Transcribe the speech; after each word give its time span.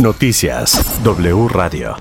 Noticias 0.00 1.02
W 1.02 1.48
Radio. 1.48 1.96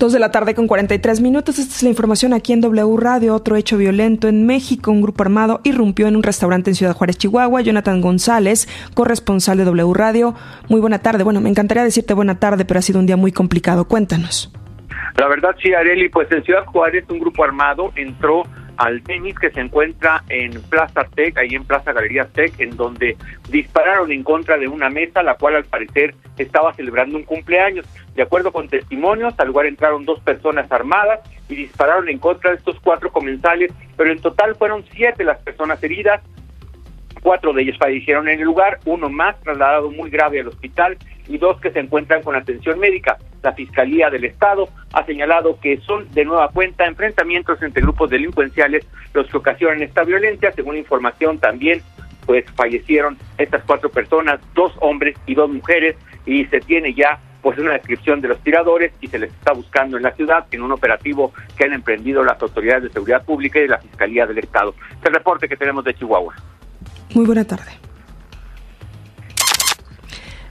Dos 0.00 0.12
de 0.12 0.18
la 0.18 0.32
tarde 0.32 0.56
con 0.56 0.66
43 0.66 1.20
minutos. 1.20 1.60
Esta 1.60 1.76
es 1.76 1.82
la 1.84 1.90
información 1.90 2.32
aquí 2.32 2.52
en 2.52 2.60
W 2.60 2.96
Radio. 2.96 3.36
Otro 3.36 3.54
hecho 3.54 3.76
violento 3.76 4.26
en 4.26 4.46
México. 4.46 4.90
Un 4.90 5.00
grupo 5.00 5.22
armado 5.22 5.60
irrumpió 5.62 6.08
en 6.08 6.16
un 6.16 6.24
restaurante 6.24 6.70
en 6.70 6.74
Ciudad 6.74 6.96
Juárez, 6.96 7.18
Chihuahua. 7.18 7.60
Jonathan 7.60 8.00
González, 8.00 8.68
corresponsal 8.94 9.58
de 9.58 9.64
W 9.64 9.94
Radio. 9.94 10.34
Muy 10.68 10.80
buena 10.80 10.98
tarde. 10.98 11.22
Bueno, 11.22 11.40
me 11.40 11.48
encantaría 11.48 11.84
decirte 11.84 12.14
buena 12.14 12.40
tarde, 12.40 12.64
pero 12.64 12.80
ha 12.80 12.82
sido 12.82 12.98
un 12.98 13.06
día 13.06 13.16
muy 13.16 13.30
complicado. 13.30 13.86
Cuéntanos. 13.86 14.52
La 15.16 15.28
verdad, 15.28 15.54
sí, 15.62 15.72
Areli, 15.72 16.08
pues 16.08 16.30
en 16.32 16.42
Ciudad 16.42 16.64
Juárez 16.66 17.04
un 17.08 17.20
grupo 17.20 17.44
armado 17.44 17.92
entró 17.94 18.42
al 18.76 19.02
tenis 19.02 19.38
que 19.38 19.50
se 19.50 19.60
encuentra 19.60 20.22
en 20.28 20.60
Plaza 20.62 21.04
Tech, 21.14 21.36
ahí 21.38 21.54
en 21.54 21.64
Plaza 21.64 21.92
Galería 21.92 22.26
Tech, 22.26 22.58
en 22.58 22.76
donde 22.76 23.16
dispararon 23.48 24.12
en 24.12 24.22
contra 24.22 24.58
de 24.58 24.68
una 24.68 24.90
mesa, 24.90 25.22
la 25.22 25.34
cual 25.34 25.56
al 25.56 25.64
parecer 25.64 26.14
estaba 26.36 26.74
celebrando 26.74 27.16
un 27.16 27.24
cumpleaños. 27.24 27.86
De 28.14 28.22
acuerdo 28.22 28.52
con 28.52 28.68
testimonios, 28.68 29.34
al 29.38 29.48
lugar 29.48 29.66
entraron 29.66 30.04
dos 30.04 30.20
personas 30.20 30.70
armadas 30.70 31.20
y 31.48 31.56
dispararon 31.56 32.08
en 32.08 32.18
contra 32.18 32.50
de 32.50 32.56
estos 32.56 32.78
cuatro 32.80 33.10
comensales, 33.10 33.72
pero 33.96 34.10
en 34.10 34.20
total 34.20 34.54
fueron 34.56 34.84
siete 34.92 35.24
las 35.24 35.38
personas 35.38 35.82
heridas, 35.82 36.22
cuatro 37.22 37.52
de 37.52 37.62
ellos 37.62 37.78
fallecieron 37.78 38.28
en 38.28 38.38
el 38.38 38.44
lugar, 38.44 38.78
uno 38.84 39.08
más 39.08 39.40
trasladado 39.40 39.90
muy 39.90 40.10
grave 40.10 40.40
al 40.40 40.48
hospital 40.48 40.96
y 41.28 41.38
dos 41.38 41.60
que 41.60 41.70
se 41.70 41.80
encuentran 41.80 42.22
con 42.22 42.36
atención 42.36 42.78
médica. 42.78 43.18
La 43.46 43.52
Fiscalía 43.52 44.10
del 44.10 44.24
Estado 44.24 44.68
ha 44.92 45.06
señalado 45.06 45.60
que 45.60 45.78
son 45.82 46.10
de 46.10 46.24
nueva 46.24 46.48
cuenta 46.48 46.84
enfrentamientos 46.84 47.62
entre 47.62 47.80
grupos 47.80 48.10
delincuenciales 48.10 48.84
los 49.14 49.28
que 49.28 49.36
ocasionan 49.36 49.84
esta 49.84 50.02
violencia. 50.02 50.50
Según 50.50 50.76
información 50.76 51.38
también, 51.38 51.80
pues 52.26 52.44
fallecieron 52.56 53.16
estas 53.38 53.62
cuatro 53.62 53.88
personas, 53.88 54.40
dos 54.52 54.72
hombres 54.80 55.16
y 55.26 55.36
dos 55.36 55.48
mujeres, 55.48 55.94
y 56.26 56.44
se 56.46 56.58
tiene 56.58 56.92
ya 56.92 57.20
pues 57.40 57.56
una 57.56 57.74
descripción 57.74 58.20
de 58.20 58.26
los 58.26 58.40
tiradores 58.40 58.92
y 59.00 59.06
se 59.06 59.20
les 59.20 59.30
está 59.30 59.52
buscando 59.52 59.96
en 59.96 60.02
la 60.02 60.10
ciudad 60.10 60.44
en 60.50 60.62
un 60.62 60.72
operativo 60.72 61.32
que 61.56 61.66
han 61.66 61.72
emprendido 61.72 62.24
las 62.24 62.42
autoridades 62.42 62.82
de 62.82 62.90
seguridad 62.90 63.24
pública 63.24 63.60
y 63.60 63.68
la 63.68 63.78
Fiscalía 63.78 64.26
del 64.26 64.38
Estado. 64.38 64.74
Es 64.90 65.06
el 65.06 65.14
reporte 65.14 65.48
que 65.48 65.56
tenemos 65.56 65.84
de 65.84 65.94
Chihuahua. 65.94 66.34
Muy 67.14 67.26
buena 67.26 67.44
tarde. 67.44 67.85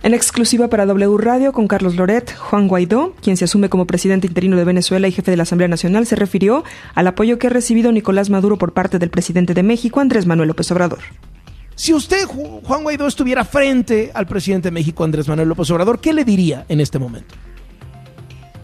En 0.05 0.13
exclusiva 0.13 0.67
para 0.67 0.85
W 0.85 1.17
Radio 1.17 1.51
con 1.51 1.67
Carlos 1.67 1.95
Loret, 1.95 2.31
Juan 2.37 2.67
Guaidó, 2.67 3.15
quien 3.23 3.37
se 3.37 3.45
asume 3.45 3.69
como 3.69 3.87
presidente 3.87 4.27
interino 4.27 4.55
de 4.55 4.63
Venezuela 4.63 5.07
y 5.07 5.11
jefe 5.11 5.31
de 5.31 5.37
la 5.37 5.41
Asamblea 5.41 5.67
Nacional, 5.67 6.05
se 6.05 6.15
refirió 6.15 6.63
al 6.93 7.07
apoyo 7.07 7.39
que 7.39 7.47
ha 7.47 7.49
recibido 7.49 7.91
Nicolás 7.91 8.29
Maduro 8.29 8.59
por 8.59 8.71
parte 8.71 8.99
del 8.99 9.09
presidente 9.09 9.55
de 9.55 9.63
México, 9.63 9.99
Andrés 9.99 10.27
Manuel 10.27 10.49
López 10.49 10.71
Obrador. 10.71 10.99
Si 11.73 11.91
usted, 11.91 12.25
Juan 12.27 12.83
Guaidó, 12.83 13.07
estuviera 13.07 13.45
frente 13.45 14.11
al 14.13 14.27
presidente 14.27 14.67
de 14.67 14.73
México, 14.73 15.03
Andrés 15.03 15.27
Manuel 15.27 15.49
López 15.49 15.71
Obrador, 15.71 15.99
¿qué 15.99 16.13
le 16.13 16.23
diría 16.23 16.65
en 16.69 16.81
este 16.81 16.99
momento? 16.99 17.33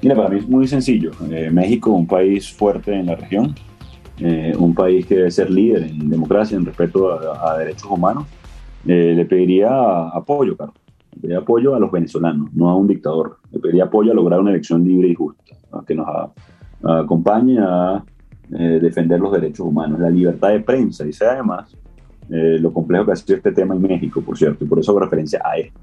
Mira, 0.03 0.15
para 0.15 0.29
mí 0.29 0.37
es 0.37 0.47
muy 0.47 0.67
sencillo. 0.67 1.09
Eh, 1.31 1.49
México, 1.51 1.89
un 1.89 2.05
país 2.05 2.53
fuerte 2.53 2.93
en 2.93 3.07
la 3.07 3.15
región, 3.15 3.55
eh, 4.19 4.53
un 4.59 4.75
país 4.75 5.07
que 5.07 5.15
debe 5.15 5.31
ser 5.31 5.49
líder 5.49 5.85
en 5.85 6.07
democracia, 6.07 6.55
en 6.55 6.67
respeto 6.67 7.11
a, 7.11 7.51
a 7.51 7.57
derechos 7.57 7.89
humanos, 7.89 8.25
eh, 8.85 9.13
le 9.15 9.25
pediría 9.25 9.69
apoyo, 10.13 10.55
Carlos 10.55 10.75
le 11.13 11.19
pediría 11.19 11.39
apoyo 11.39 11.75
a 11.75 11.79
los 11.79 11.91
venezolanos, 11.91 12.53
no 12.53 12.69
a 12.69 12.75
un 12.75 12.87
dictador. 12.87 13.37
Le 13.51 13.59
pediría 13.59 13.85
apoyo 13.85 14.11
a 14.11 14.15
lograr 14.15 14.39
una 14.39 14.51
elección 14.51 14.83
libre 14.83 15.09
y 15.09 15.15
justa, 15.15 15.55
a 15.71 15.83
que 15.85 15.95
nos 15.95 16.07
acompañe 16.83 17.59
a 17.59 18.03
eh, 18.53 18.79
defender 18.81 19.19
los 19.19 19.31
derechos 19.31 19.65
humanos, 19.65 19.99
la 19.99 20.09
libertad 20.09 20.49
de 20.49 20.61
prensa. 20.61 21.05
Y 21.05 21.13
sé 21.13 21.25
además 21.25 21.75
eh, 22.29 22.57
lo 22.59 22.73
complejo 22.73 23.05
que 23.05 23.11
ha 23.11 23.15
sido 23.15 23.37
este 23.37 23.51
tema 23.51 23.75
en 23.75 23.81
México, 23.81 24.21
por 24.21 24.37
cierto, 24.37 24.63
y 24.63 24.67
por 24.67 24.79
eso 24.79 24.91
hago 24.91 25.01
referencia 25.01 25.41
a 25.43 25.57
esto. 25.57 25.79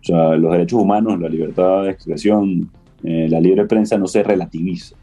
O 0.00 0.04
sea, 0.04 0.36
los 0.36 0.52
derechos 0.52 0.80
humanos, 0.80 1.20
la 1.20 1.28
libertad 1.28 1.84
de 1.84 1.90
expresión, 1.90 2.70
eh, 3.02 3.28
la 3.28 3.40
libre 3.40 3.66
prensa 3.66 3.98
no 3.98 4.06
se 4.06 4.22
relativiza, 4.22 4.96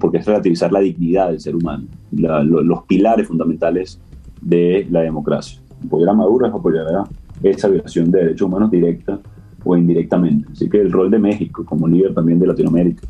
porque 0.00 0.16
es 0.16 0.26
relativizar 0.26 0.72
la 0.72 0.80
dignidad 0.80 1.28
del 1.28 1.38
ser 1.38 1.54
humano, 1.54 1.84
los 2.10 2.84
pilares 2.84 3.28
fundamentales 3.28 4.00
de 4.40 4.86
la 4.90 5.02
democracia. 5.02 5.60
Apoyar 5.84 6.08
a 6.08 6.14
Maduro 6.14 6.46
es 6.46 6.54
apoyar 6.54 6.86
a 6.88 7.04
esa 7.42 7.68
violación 7.68 8.10
de 8.10 8.20
derechos 8.20 8.46
humanos 8.46 8.70
directa 8.70 9.18
o 9.64 9.76
indirectamente. 9.76 10.48
Así 10.52 10.68
que 10.68 10.80
el 10.80 10.92
rol 10.92 11.10
de 11.10 11.18
México 11.18 11.64
como 11.64 11.88
líder 11.88 12.14
también 12.14 12.38
de 12.38 12.46
Latinoamérica, 12.46 13.06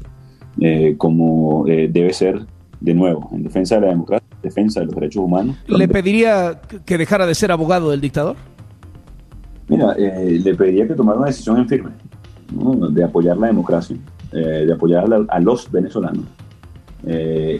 eh, 0.60 0.94
como 0.98 1.66
eh, 1.66 1.88
debe 1.91 2.12
ser, 2.12 2.44
de 2.81 2.94
nuevo, 2.94 3.31
en 3.32 3.43
defensa 3.43 3.76
de 3.76 3.82
la 3.82 3.88
democracia, 3.88 4.26
defensa 4.43 4.81
de 4.81 4.87
los 4.87 4.94
derechos 4.94 5.25
humanos. 5.25 5.56
¿Le 5.66 5.88
pediría 5.88 6.60
que 6.84 6.98
dejara 6.98 7.26
de 7.26 7.34
ser 7.34 7.53
abogado 7.53 7.91
del 7.91 8.00
dictador? 8.00 8.37
Mira, 9.69 9.94
eh, 9.97 10.41
le 10.43 10.54
pediría 10.54 10.87
que 10.87 10.94
tomara 10.94 11.19
una 11.19 11.28
decisión 11.28 11.56
en 11.59 11.69
firme, 11.69 11.91
de 12.91 13.04
apoyar 13.04 13.37
la 13.38 13.47
democracia, 13.47 13.97
de 14.31 14.72
apoyar 14.72 15.10
a, 15.12 15.34
a 15.34 15.41
los 15.41 15.70
venezolanos 15.70 16.25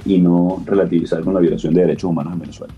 y 0.04 0.19
no 0.19 0.62
relativizar 0.66 1.22
con 1.22 1.34
la 1.34 1.41
violación 1.41 1.72
de 1.75 1.83
derechos 1.83 2.10
humanos 2.10 2.34
en 2.34 2.41
Venezuela. 2.41 2.75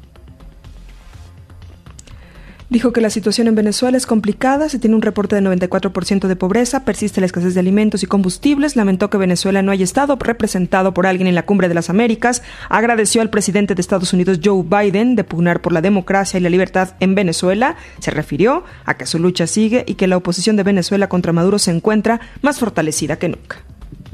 Dijo 2.74 2.92
que 2.92 3.00
la 3.00 3.08
situación 3.08 3.46
en 3.46 3.54
Venezuela 3.54 3.96
es 3.96 4.04
complicada, 4.04 4.68
se 4.68 4.80
tiene 4.80 4.96
un 4.96 5.02
reporte 5.02 5.36
de 5.36 5.42
94% 5.42 6.26
de 6.26 6.34
pobreza, 6.34 6.84
persiste 6.84 7.20
la 7.20 7.26
escasez 7.26 7.54
de 7.54 7.60
alimentos 7.60 8.02
y 8.02 8.06
combustibles, 8.06 8.74
lamentó 8.74 9.10
que 9.10 9.16
Venezuela 9.16 9.62
no 9.62 9.70
haya 9.70 9.84
estado 9.84 10.16
representado 10.16 10.92
por 10.92 11.06
alguien 11.06 11.28
en 11.28 11.36
la 11.36 11.46
Cumbre 11.46 11.68
de 11.68 11.74
las 11.74 11.88
Américas, 11.88 12.42
agradeció 12.68 13.22
al 13.22 13.30
presidente 13.30 13.76
de 13.76 13.80
Estados 13.80 14.12
Unidos 14.12 14.40
Joe 14.44 14.64
Biden 14.64 15.14
de 15.14 15.22
pugnar 15.22 15.62
por 15.62 15.72
la 15.72 15.82
democracia 15.82 16.40
y 16.40 16.42
la 16.42 16.50
libertad 16.50 16.96
en 16.98 17.14
Venezuela, 17.14 17.76
se 18.00 18.10
refirió 18.10 18.64
a 18.86 18.96
que 18.96 19.06
su 19.06 19.20
lucha 19.20 19.46
sigue 19.46 19.84
y 19.86 19.94
que 19.94 20.08
la 20.08 20.16
oposición 20.16 20.56
de 20.56 20.64
Venezuela 20.64 21.08
contra 21.08 21.32
Maduro 21.32 21.60
se 21.60 21.70
encuentra 21.70 22.20
más 22.42 22.58
fortalecida 22.58 23.20
que 23.20 23.28
nunca. 23.28 23.58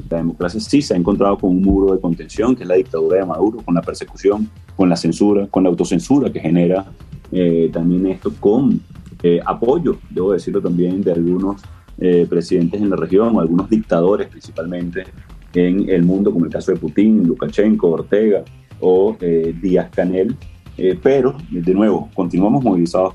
La 0.07 0.17
democracia 0.17 0.59
sí 0.59 0.83
se 0.83 0.93
ha 0.93 0.97
encontrado 0.97 1.35
con 1.39 1.49
un 1.49 1.63
muro 1.63 1.95
de 1.95 1.99
contención, 1.99 2.55
que 2.55 2.61
es 2.61 2.69
la 2.69 2.75
dictadura 2.75 3.17
de 3.17 3.25
Maduro, 3.25 3.63
con 3.65 3.73
la 3.73 3.81
persecución, 3.81 4.51
con 4.75 4.87
la 4.87 4.97
censura, 4.97 5.47
con 5.47 5.63
la 5.63 5.69
autocensura 5.69 6.31
que 6.31 6.39
genera 6.39 6.85
eh, 7.31 7.69
también 7.71 8.07
esto 8.07 8.33
con 8.39 8.81
eh, 9.23 9.39
apoyo, 9.45 9.99
debo 10.09 10.33
decirlo 10.33 10.61
también, 10.61 11.01
de 11.01 11.13
algunos 11.13 11.61
eh, 11.99 12.25
presidentes 12.29 12.81
en 12.81 12.89
la 12.89 12.95
región, 12.95 13.35
o 13.35 13.39
algunos 13.39 13.69
dictadores 13.69 14.27
principalmente 14.27 15.05
en 15.53 15.89
el 15.89 16.03
mundo, 16.03 16.31
como 16.31 16.45
el 16.45 16.51
caso 16.51 16.71
de 16.71 16.77
Putin, 16.77 17.27
Lukashenko, 17.27 17.89
Ortega 17.89 18.43
o 18.79 19.15
Díaz 19.61 19.89
Canel. 19.91 20.35
pero, 21.03 21.35
de 21.51 21.73
nuevo, 21.73 22.09
continuamos 22.15 22.63
movilizados. 22.63 23.13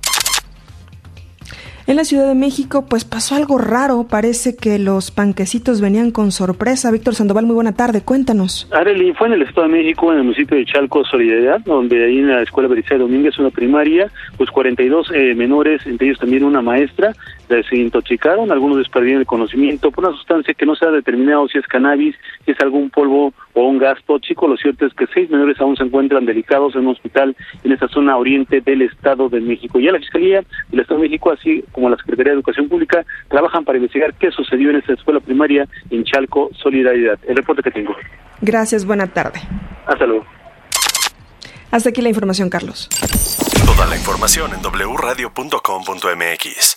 En 1.88 1.94
la 1.94 2.02
Ciudad 2.02 2.26
de 2.26 2.34
México, 2.34 2.84
pues 2.88 3.04
pasó 3.04 3.36
algo 3.36 3.58
raro. 3.58 4.08
Parece 4.10 4.56
que 4.56 4.80
los 4.80 5.12
panquecitos 5.12 5.80
venían 5.80 6.10
con 6.10 6.32
sorpresa. 6.32 6.90
Víctor 6.90 7.14
Sandoval, 7.14 7.46
muy 7.46 7.54
buena 7.54 7.76
tarde. 7.76 8.00
Cuéntanos. 8.00 8.68
Arely, 8.72 9.12
fue 9.12 9.28
en 9.28 9.34
el 9.34 9.42
Estado 9.42 9.68
de 9.68 9.74
México, 9.74 10.10
en 10.10 10.18
el 10.18 10.24
municipio 10.24 10.56
de 10.56 10.64
Chalco, 10.64 11.04
Solidaridad, 11.04 11.60
donde 11.60 12.04
ahí 12.04 12.18
en 12.18 12.28
la 12.28 12.42
Escuela 12.42 12.68
Belisario 12.68 13.06
Domínguez, 13.06 13.38
una 13.38 13.50
primaria, 13.50 14.10
pues 14.36 14.50
42 14.50 15.12
eh, 15.14 15.34
menores, 15.36 15.86
entre 15.86 16.08
ellos 16.08 16.18
también 16.18 16.42
una 16.42 16.60
maestra, 16.60 17.14
se 17.48 17.76
intoxicaron, 17.76 18.50
algunos 18.50 18.78
desperdieron 18.78 19.20
el 19.20 19.26
conocimiento 19.26 19.90
por 19.90 20.04
una 20.04 20.16
sustancia 20.16 20.54
que 20.54 20.66
no 20.66 20.74
se 20.74 20.84
ha 20.84 20.90
determinado 20.90 21.46
si 21.48 21.58
es 21.58 21.66
cannabis, 21.66 22.16
si 22.44 22.50
es 22.50 22.60
algún 22.60 22.90
polvo 22.90 23.32
o 23.52 23.62
un 23.68 23.78
gas 23.78 23.98
tóxico. 24.06 24.48
Lo 24.48 24.56
cierto 24.56 24.86
es 24.86 24.94
que 24.94 25.06
seis 25.14 25.30
menores 25.30 25.60
aún 25.60 25.76
se 25.76 25.84
encuentran 25.84 26.26
delicados 26.26 26.74
en 26.74 26.82
un 26.82 26.88
hospital 26.88 27.36
en 27.62 27.72
esta 27.72 27.88
zona 27.88 28.16
oriente 28.16 28.60
del 28.60 28.82
Estado 28.82 29.28
de 29.28 29.40
México. 29.40 29.78
Ya 29.78 29.92
la 29.92 29.98
Fiscalía 29.98 30.42
del 30.70 30.80
Estado 30.80 31.00
de 31.00 31.08
México, 31.08 31.30
así 31.30 31.64
como 31.76 31.90
la 31.90 31.96
Secretaría 31.98 32.32
de 32.32 32.38
Educación 32.38 32.68
Pública, 32.68 33.04
trabajan 33.28 33.64
para 33.64 33.76
investigar 33.76 34.14
qué 34.14 34.30
sucedió 34.30 34.70
en 34.70 34.76
esta 34.76 34.94
escuela 34.94 35.20
primaria 35.20 35.68
en 35.90 36.04
Chalco 36.04 36.48
Solidaridad. 36.60 37.18
El 37.28 37.36
reporte 37.36 37.62
que 37.62 37.70
tengo. 37.70 37.94
Gracias, 38.40 38.86
buena 38.86 39.06
tarde. 39.06 39.38
Hasta 39.86 40.06
luego. 40.06 40.24
Hasta 41.70 41.90
aquí 41.90 42.00
la 42.00 42.08
información, 42.08 42.48
Carlos. 42.48 42.88
Toda 43.66 43.84
la 43.86 43.96
información 43.96 44.52
en 44.54 44.62
wradio.com.mx. 44.62 46.76